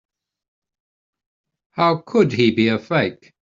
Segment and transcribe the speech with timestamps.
[1.73, 3.33] How could he be a fake?